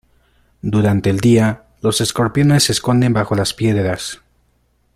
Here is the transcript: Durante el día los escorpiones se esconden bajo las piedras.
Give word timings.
Durante 0.63 1.11
el 1.11 1.19
día 1.19 1.65
los 1.81 2.01
escorpiones 2.01 2.63
se 2.63 2.71
esconden 2.71 3.13
bajo 3.13 3.35
las 3.35 3.53
piedras. 3.53 4.19